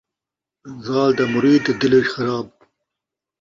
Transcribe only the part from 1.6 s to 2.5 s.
تے دلوچہ خراب